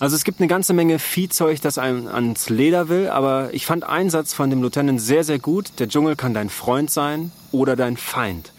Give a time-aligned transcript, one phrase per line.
[0.00, 3.84] Also es gibt eine ganze Menge Viehzeug, das einem ans Leder will, aber ich fand
[3.84, 5.72] einen Satz von dem Lieutenant sehr, sehr gut.
[5.78, 8.50] Der Dschungel kann dein Freund sein oder dein Feind.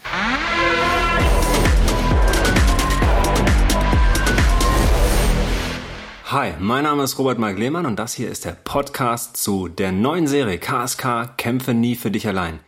[6.26, 9.90] Hi, mein Name ist Robert Mark Lehmann und das hier ist der Podcast zu der
[9.90, 12.60] neuen Serie KSK Kämpfe nie für dich allein.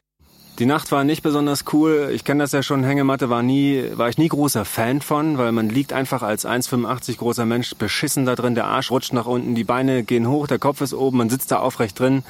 [0.61, 2.11] Die Nacht war nicht besonders cool.
[2.13, 2.85] Ich kenne das ja schon.
[2.85, 7.17] Hängematte war nie, war ich nie großer Fan von, weil man liegt einfach als 1,85
[7.17, 8.55] großer Mensch beschissen da drin.
[8.55, 11.51] Der Arsch rutscht nach unten, die Beine gehen hoch, der Kopf ist oben, man sitzt
[11.51, 12.23] da aufrecht drin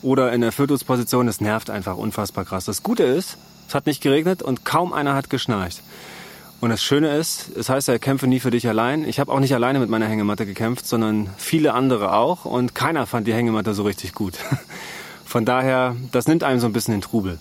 [0.00, 1.26] oder in der Fötusposition.
[1.26, 2.64] Das nervt einfach unfassbar krass.
[2.64, 3.36] Das Gute ist,
[3.68, 5.82] es hat nicht geregnet und kaum einer hat geschnarcht.
[6.62, 9.06] Und das Schöne ist, es heißt ja, kämpfe nie für dich allein.
[9.06, 12.46] Ich habe auch nicht alleine mit meiner Hängematte gekämpft, sondern viele andere auch.
[12.46, 14.32] Und keiner fand die Hängematte so richtig gut.
[15.26, 17.38] Von daher, das nimmt einem so ein bisschen den Trubel.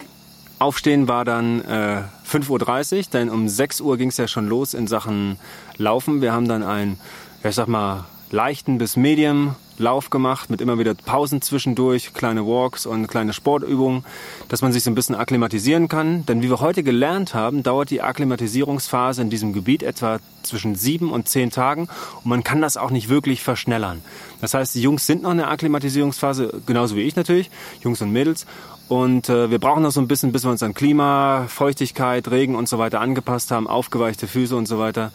[0.65, 4.73] Aufstehen war dann äh, 5.30 Uhr, denn um 6 Uhr ging es ja schon los
[4.73, 5.37] in Sachen
[5.77, 6.21] Laufen.
[6.21, 6.97] Wir haben dann ja,
[7.43, 12.85] ich sag mal, leichten bis medium Lauf gemacht mit immer wieder Pausen zwischendurch, kleine Walks
[12.85, 14.05] und kleine Sportübungen,
[14.47, 16.25] dass man sich so ein bisschen akklimatisieren kann.
[16.25, 21.11] Denn wie wir heute gelernt haben, dauert die Akklimatisierungsphase in diesem Gebiet etwa zwischen sieben
[21.11, 21.89] und zehn Tagen
[22.23, 24.01] und man kann das auch nicht wirklich verschnellern.
[24.39, 27.49] Das heißt, die Jungs sind noch in der Akklimatisierungsphase, genauso wie ich natürlich,
[27.83, 28.45] Jungs und Mädels.
[28.87, 32.55] Und äh, wir brauchen noch so ein bisschen, bis wir uns an Klima, Feuchtigkeit, Regen
[32.55, 35.11] und so weiter angepasst haben, aufgeweichte Füße und so weiter.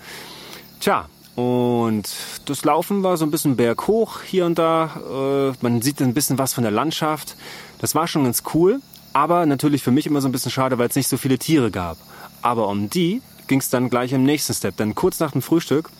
[0.80, 1.08] Tja,
[1.40, 2.08] und
[2.44, 5.50] das Laufen war so ein bisschen berghoch hier und da.
[5.50, 7.36] Äh, man sieht ein bisschen was von der Landschaft.
[7.78, 8.80] Das war schon ganz cool,
[9.14, 11.70] aber natürlich für mich immer so ein bisschen schade, weil es nicht so viele Tiere
[11.70, 11.96] gab.
[12.42, 14.76] Aber um die ging es dann gleich im nächsten Step.
[14.76, 15.90] Denn kurz nach dem Frühstück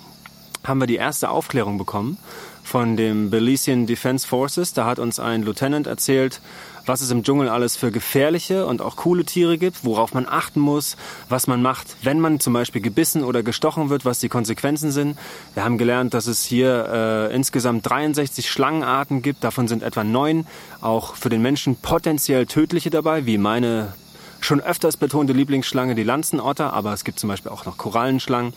[0.65, 2.19] haben wir die erste Aufklärung bekommen
[2.63, 4.73] von dem Belizean Defense Forces.
[4.73, 6.41] Da hat uns ein Lieutenant erzählt,
[6.87, 10.61] was es im Dschungel alles für gefährliche und auch coole Tiere gibt, worauf man achten
[10.61, 10.97] muss,
[11.29, 15.19] was man macht, wenn man zum Beispiel gebissen oder gestochen wird, was die Konsequenzen sind.
[15.55, 16.87] Wir haben gelernt, dass es hier
[17.31, 20.47] äh, insgesamt 63 Schlangenarten gibt, davon sind etwa neun
[20.81, 23.95] auch für den Menschen potenziell tödliche dabei, wie meine
[24.41, 28.55] schon öfters betonte Lieblingsschlange, die Lanzenotter, aber es gibt zum Beispiel auch noch Korallenschlangen.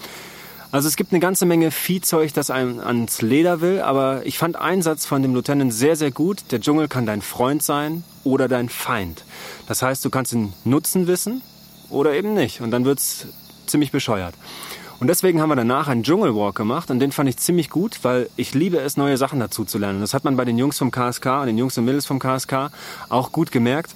[0.73, 4.55] Also es gibt eine ganze Menge Viehzeug, das einem ans Leder will, aber ich fand
[4.55, 6.45] einen Satz von dem Lieutenant sehr, sehr gut.
[6.49, 9.23] Der Dschungel kann dein Freund sein oder dein Feind.
[9.67, 11.43] Das heißt, du kannst den Nutzen wissen
[11.91, 12.59] oder eben nicht.
[12.59, 13.27] Und dann wird's
[13.67, 14.33] ziemlich bescheuert.
[14.99, 18.27] Und deswegen haben wir danach einen Dschungelwalk gemacht und den fand ich ziemlich gut, weil
[18.35, 20.01] ich liebe es, neue Sachen dazu zu lernen.
[20.01, 22.71] Das hat man bei den Jungs vom KSK und den Jungs und Mädels vom KSK
[23.09, 23.93] auch gut gemerkt.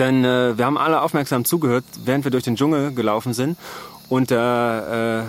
[0.00, 3.56] Denn äh, wir haben alle aufmerksam zugehört, während wir durch den Dschungel gelaufen sind.
[4.08, 5.24] Und äh, äh,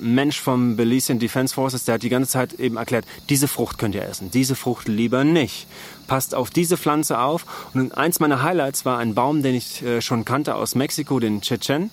[0.00, 3.94] Mensch vom Belizean Defense Forces, der hat die ganze Zeit eben erklärt, diese Frucht könnt
[3.94, 5.66] ihr essen, diese Frucht lieber nicht.
[6.06, 7.46] Passt auf diese Pflanze auf.
[7.74, 11.40] Und eins meiner Highlights war ein Baum, den ich äh, schon kannte aus Mexiko, den
[11.40, 11.90] Chechen.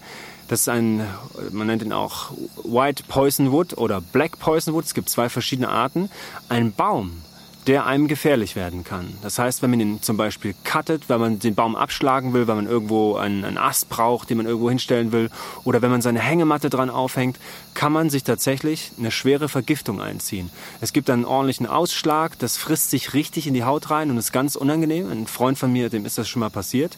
[0.50, 1.06] Das ist ein,
[1.52, 2.32] man nennt ihn auch
[2.64, 4.86] White Poison Wood oder Black Poison Wood.
[4.86, 6.10] Es gibt zwei verschiedene Arten.
[6.50, 7.22] Ein Baum,
[7.69, 9.13] der einem gefährlich werden kann.
[9.22, 12.56] Das heißt, wenn man ihn zum Beispiel cuttet, wenn man den Baum abschlagen will, weil
[12.56, 15.30] man irgendwo einen, einen Ast braucht, den man irgendwo hinstellen will,
[15.66, 17.38] oder wenn man seine Hängematte dran aufhängt,
[17.75, 20.50] kann man sich tatsächlich eine schwere Vergiftung einziehen.
[20.81, 24.31] Es gibt einen ordentlichen Ausschlag, das frisst sich richtig in die Haut rein und ist
[24.31, 25.07] ganz unangenehm.
[25.07, 26.97] Ein Freund von mir, dem ist das schon mal passiert.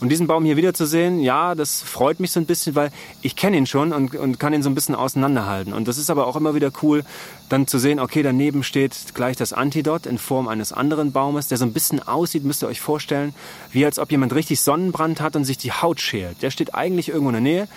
[0.00, 2.90] Und diesen Baum hier wiederzusehen, ja, das freut mich so ein bisschen, weil
[3.20, 5.74] ich kenne ihn schon und, und kann ihn so ein bisschen auseinanderhalten.
[5.74, 7.04] Und das ist aber auch immer wieder cool,
[7.50, 11.58] dann zu sehen, okay, daneben steht gleich das Antidot in Form eines anderen Baumes, der
[11.58, 13.34] so ein bisschen aussieht, müsst ihr euch vorstellen,
[13.72, 16.40] wie als ob jemand richtig Sonnenbrand hat und sich die Haut schält.
[16.40, 17.68] Der steht eigentlich irgendwo in der Nähe.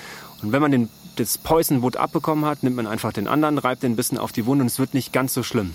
[0.42, 3.84] Und wenn man den, das Poison Wood abbekommen hat, nimmt man einfach den anderen, reibt
[3.84, 5.74] den ein bisschen auf die Wunde und es wird nicht ganz so schlimm.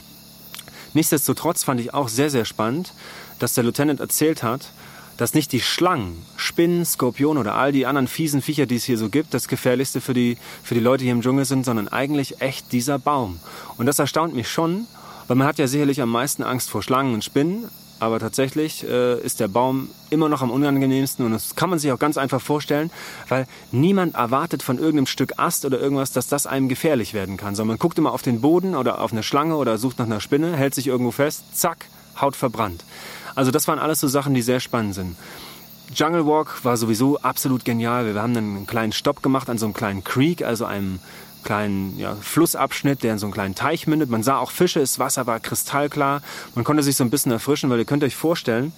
[0.95, 2.95] Nichtsdestotrotz fand ich auch sehr, sehr spannend,
[3.39, 4.71] dass der Lieutenant erzählt hat,
[5.19, 8.97] dass nicht die Schlangen, Spinnen, Skorpione oder all die anderen fiesen Viecher, die es hier
[8.97, 12.41] so gibt, das Gefährlichste für die, für die Leute hier im Dschungel sind, sondern eigentlich
[12.41, 13.41] echt dieser Baum.
[13.77, 14.87] Und das erstaunt mich schon,
[15.27, 17.69] weil man hat ja sicherlich am meisten Angst vor Schlangen und Spinnen,
[18.01, 21.91] aber tatsächlich äh, ist der Baum immer noch am unangenehmsten und das kann man sich
[21.91, 22.93] auch ganz einfach vorstellen,
[23.29, 27.57] weil niemand erwartet von irgendeinem Stück Ast oder irgendwas, dass das einem gefährlich werden kann,
[27.57, 30.21] sondern man guckt immer auf den Boden oder auf eine Schlange oder sucht nach einer
[30.21, 31.87] Spinne, hält sich irgendwo fest, zack,
[32.21, 32.85] Haut verbrannt.
[33.39, 35.17] Also das waren alles so Sachen, die sehr spannend sind.
[35.95, 38.13] Jungle Walk war sowieso absolut genial.
[38.13, 40.99] Wir haben einen kleinen Stopp gemacht an so einem kleinen Creek, also einem
[41.45, 44.11] kleinen ja, Flussabschnitt, der in so einen kleinen Teich mündet.
[44.11, 46.21] Man sah auch Fische, das Wasser war kristallklar.
[46.57, 48.73] Man konnte sich so ein bisschen erfrischen, weil ihr könnt euch vorstellen,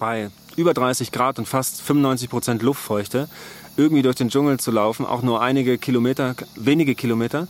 [0.00, 3.28] bei über 30 Grad und fast 95 Prozent Luftfeuchte
[3.76, 7.46] irgendwie durch den Dschungel zu laufen, auch nur einige Kilometer, wenige Kilometer,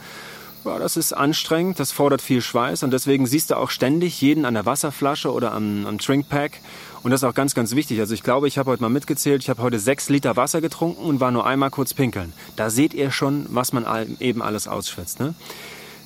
[0.64, 4.44] ja, das ist anstrengend, das fordert viel Schweiß und deswegen siehst du auch ständig jeden
[4.44, 6.60] an der Wasserflasche oder am, am Trinkpack.
[7.02, 8.00] Und das ist auch ganz, ganz wichtig.
[8.00, 11.04] Also ich glaube, ich habe heute mal mitgezählt, ich habe heute sechs Liter Wasser getrunken
[11.04, 12.32] und war nur einmal kurz pinkeln.
[12.56, 13.84] Da seht ihr schon, was man
[14.20, 15.20] eben alles ausschwitzt.
[15.20, 15.34] Ne?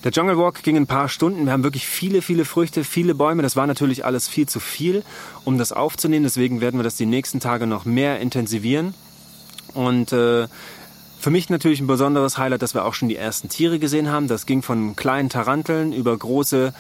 [0.04, 1.44] Der Jungle Walk ging ein paar Stunden.
[1.46, 3.42] Wir haben wirklich viele, viele Früchte, viele Bäume.
[3.42, 5.02] Das war natürlich alles viel zu viel,
[5.44, 6.24] um das aufzunehmen.
[6.24, 8.94] Deswegen werden wir das die nächsten Tage noch mehr intensivieren.
[9.74, 10.46] Und äh,
[11.28, 14.28] für mich natürlich ein besonderes Highlight, dass wir auch schon die ersten Tiere gesehen haben.
[14.28, 16.72] Das ging von kleinen Taranteln über große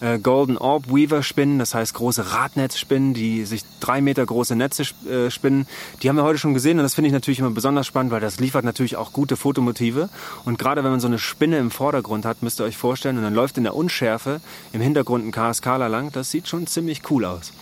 [0.00, 4.82] äh, Golden Orb Weaver Spinnen, das heißt große Radnetzspinnen, die sich drei Meter große Netze
[5.08, 5.66] äh, spinnen.
[6.02, 8.20] Die haben wir heute schon gesehen und das finde ich natürlich immer besonders spannend, weil
[8.20, 10.10] das liefert natürlich auch gute Fotomotive.
[10.44, 13.22] Und gerade wenn man so eine Spinne im Vordergrund hat, müsst ihr euch vorstellen, und
[13.22, 14.42] dann läuft in der Unschärfe
[14.74, 17.54] im Hintergrund ein KSKler lang, das sieht schon ziemlich cool aus.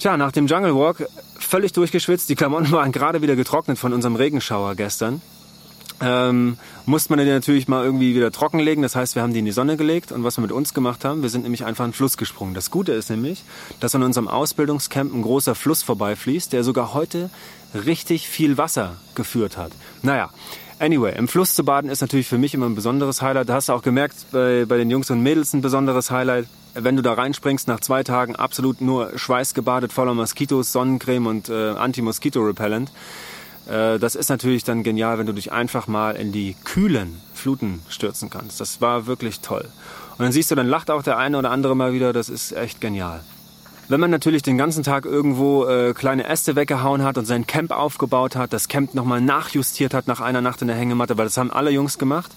[0.00, 1.06] Tja, nach dem Jungle Walk
[1.38, 2.30] völlig durchgeschwitzt.
[2.30, 5.20] Die Klamotten waren gerade wieder getrocknet von unserem Regenschauer gestern.
[6.00, 6.56] Ähm,
[6.86, 8.80] musste man den natürlich mal irgendwie wieder trockenlegen.
[8.80, 11.04] Das heißt, wir haben die in die Sonne gelegt und was wir mit uns gemacht
[11.04, 12.54] haben, wir sind nämlich einfach in den Fluss gesprungen.
[12.54, 13.44] Das Gute ist nämlich,
[13.80, 17.28] dass an unserem Ausbildungscamp ein großer Fluss vorbeifließt, der sogar heute
[17.74, 19.72] richtig viel Wasser geführt hat.
[20.00, 20.30] Naja,
[20.80, 23.48] Anyway, im Fluss zu baden ist natürlich für mich immer ein besonderes Highlight.
[23.48, 26.96] Da hast du auch gemerkt, bei, bei den Jungs und Mädels ein besonderes Highlight wenn
[26.96, 32.90] du da reinspringst, nach zwei Tagen absolut nur schweißgebadet, voller Moskitos, Sonnencreme und äh, Anti-Mosquito-Repellent.
[33.68, 37.82] Äh, das ist natürlich dann genial, wenn du dich einfach mal in die kühlen Fluten
[37.88, 38.60] stürzen kannst.
[38.60, 39.66] Das war wirklich toll.
[40.18, 42.52] Und dann siehst du, dann lacht auch der eine oder andere mal wieder, das ist
[42.52, 43.22] echt genial.
[43.90, 47.72] Wenn man natürlich den ganzen Tag irgendwo äh, kleine Äste weggehauen hat und sein Camp
[47.72, 51.36] aufgebaut hat, das Camp nochmal nachjustiert hat nach einer Nacht in der Hängematte, weil das
[51.36, 52.30] haben alle Jungs gemacht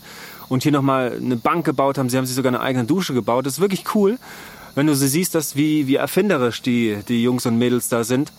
[0.50, 2.10] und hier nochmal eine Bank gebaut haben.
[2.10, 3.46] Sie haben sich sogar eine eigene Dusche gebaut.
[3.46, 4.18] Das ist wirklich cool,
[4.74, 8.32] wenn du sie siehst, dass wie, wie erfinderisch die, die Jungs und Mädels da sind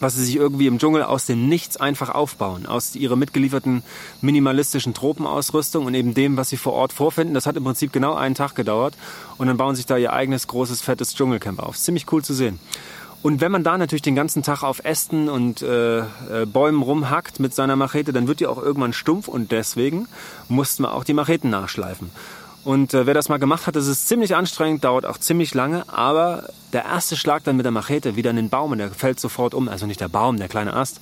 [0.00, 2.66] was sie sich irgendwie im Dschungel aus dem Nichts einfach aufbauen.
[2.66, 3.82] Aus ihrer mitgelieferten
[4.20, 7.34] minimalistischen Tropenausrüstung und eben dem, was sie vor Ort vorfinden.
[7.34, 8.94] Das hat im Prinzip genau einen Tag gedauert.
[9.36, 11.76] Und dann bauen sich da ihr eigenes großes, fettes Dschungelcamp auf.
[11.76, 12.58] Ziemlich cool zu sehen.
[13.20, 16.04] Und wenn man da natürlich den ganzen Tag auf Ästen und äh, äh,
[16.46, 20.06] Bäumen rumhackt mit seiner Machete, dann wird die auch irgendwann stumpf und deswegen
[20.48, 22.10] mussten wir auch die Macheten nachschleifen.
[22.68, 25.88] Und äh, wer das mal gemacht hat, das ist ziemlich anstrengend, dauert auch ziemlich lange,
[25.88, 29.18] aber der erste Schlag dann mit der Machete wieder in den Baum und der fällt
[29.18, 31.00] sofort um, also nicht der Baum, der kleine Ast.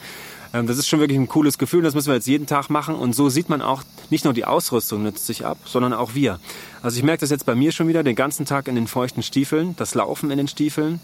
[0.55, 2.95] Ähm, das ist schon wirklich ein cooles Gefühl, das müssen wir jetzt jeden Tag machen
[2.95, 6.39] und so sieht man auch, nicht nur die Ausrüstung nützt sich ab, sondern auch wir.
[6.83, 9.25] Also ich merke das jetzt bei mir schon wieder, den ganzen Tag in den feuchten
[9.25, 11.01] Stiefeln, das Laufen in den Stiefeln,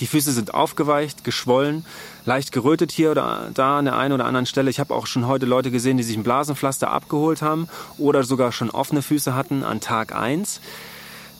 [0.00, 1.84] die Füße sind aufgeweicht, geschwollen,
[2.24, 4.70] leicht gerötet hier oder da an der einen oder anderen Stelle.
[4.70, 7.68] Ich habe auch schon heute Leute gesehen, die sich ein Blasenpflaster abgeholt haben
[7.98, 10.60] oder sogar schon offene Füße hatten an Tag 1.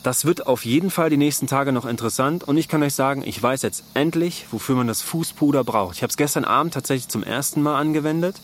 [0.03, 3.23] Das wird auf jeden Fall die nächsten Tage noch interessant und ich kann euch sagen,
[3.25, 5.95] ich weiß jetzt endlich, wofür man das Fußpuder braucht.
[5.95, 8.35] Ich habe es gestern Abend tatsächlich zum ersten Mal angewendet.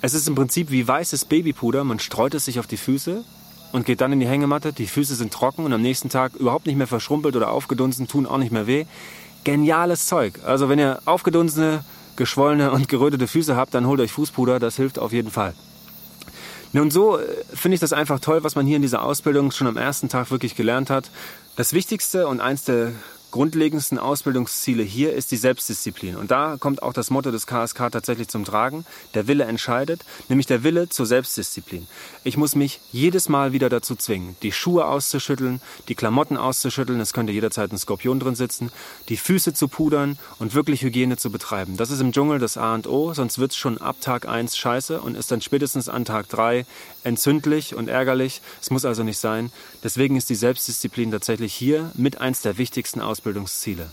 [0.00, 1.82] Es ist im Prinzip wie weißes Babypuder.
[1.82, 3.24] Man streut es sich auf die Füße
[3.72, 4.72] und geht dann in die Hängematte.
[4.72, 8.24] Die Füße sind trocken und am nächsten Tag überhaupt nicht mehr verschrumpelt oder aufgedunsen, tun
[8.24, 8.86] auch nicht mehr weh
[9.46, 10.40] geniales Zeug.
[10.44, 11.84] Also wenn ihr aufgedunsene,
[12.16, 15.54] geschwollene und gerötete Füße habt, dann holt euch Fußpuder, das hilft auf jeden Fall.
[16.72, 19.68] Nun so äh, finde ich das einfach toll, was man hier in dieser Ausbildung schon
[19.68, 21.10] am ersten Tag wirklich gelernt hat.
[21.54, 22.90] Das Wichtigste und eins der
[23.36, 26.16] grundlegendsten Ausbildungsziele hier ist die Selbstdisziplin.
[26.16, 28.86] Und da kommt auch das Motto des KSK tatsächlich zum Tragen.
[29.12, 31.86] Der Wille entscheidet, nämlich der Wille zur Selbstdisziplin.
[32.24, 37.12] Ich muss mich jedes Mal wieder dazu zwingen, die Schuhe auszuschütteln, die Klamotten auszuschütteln, es
[37.12, 38.72] könnte jederzeit ein Skorpion drin sitzen,
[39.10, 41.76] die Füße zu pudern und wirklich Hygiene zu betreiben.
[41.76, 44.56] Das ist im Dschungel das A und O, sonst wird es schon ab Tag 1
[44.56, 46.64] scheiße und ist dann spätestens an Tag 3
[47.04, 48.40] entzündlich und ärgerlich.
[48.62, 49.52] Es muss also nicht sein.
[49.84, 53.25] Deswegen ist die Selbstdisziplin tatsächlich hier mit eins der wichtigsten Ausbildungsziele.
[53.26, 53.90] Ausbildungsziele.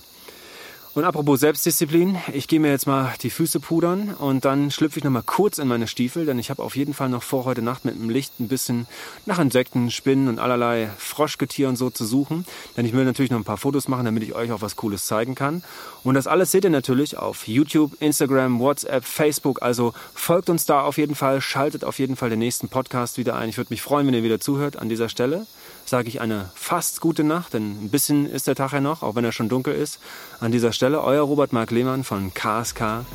[0.95, 5.03] Und apropos Selbstdisziplin, ich gehe mir jetzt mal die Füße pudern und dann schlüpfe ich
[5.03, 7.63] noch mal kurz in meine Stiefel, denn ich habe auf jeden Fall noch vor, heute
[7.63, 8.85] Nacht mit dem Licht ein bisschen
[9.25, 12.45] nach Insekten, Spinnen und allerlei Froschgetier und so zu suchen.
[12.77, 15.07] Denn ich will natürlich noch ein paar Fotos machen, damit ich euch auch was Cooles
[15.07, 15.63] zeigen kann.
[16.03, 19.63] Und das alles seht ihr natürlich auf YouTube, Instagram, WhatsApp, Facebook.
[19.63, 23.35] Also folgt uns da auf jeden Fall, schaltet auf jeden Fall den nächsten Podcast wieder
[23.35, 23.49] ein.
[23.49, 25.47] Ich würde mich freuen, wenn ihr wieder zuhört an dieser Stelle
[25.85, 29.15] sage ich eine fast gute Nacht, denn ein bisschen ist der Tag ja noch, auch
[29.15, 29.99] wenn er schon dunkel ist.
[30.39, 33.05] An dieser Stelle euer Robert Mark Lehmann von KSK.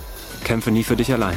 [0.42, 1.37] Kämpfe nie für dich allein.